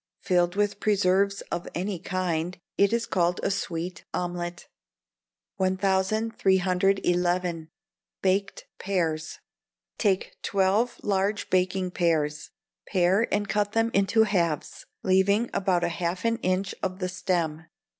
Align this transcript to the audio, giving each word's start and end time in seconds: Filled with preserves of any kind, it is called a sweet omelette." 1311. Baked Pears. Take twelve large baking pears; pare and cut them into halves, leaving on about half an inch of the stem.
Filled 0.19 0.55
with 0.55 0.79
preserves 0.79 1.41
of 1.51 1.67
any 1.75 1.99
kind, 1.99 2.57
it 2.75 2.91
is 2.91 3.05
called 3.05 3.39
a 3.43 3.51
sweet 3.51 4.03
omelette." 4.15 4.67
1311. 5.57 7.69
Baked 8.23 8.65
Pears. 8.79 9.37
Take 9.99 10.37
twelve 10.41 10.99
large 11.03 11.51
baking 11.51 11.91
pears; 11.91 12.49
pare 12.87 13.31
and 13.31 13.47
cut 13.47 13.73
them 13.73 13.91
into 13.93 14.23
halves, 14.23 14.87
leaving 15.03 15.43
on 15.43 15.49
about 15.53 15.83
half 15.83 16.25
an 16.25 16.37
inch 16.37 16.73
of 16.81 16.97
the 16.97 17.07
stem. 17.07 17.65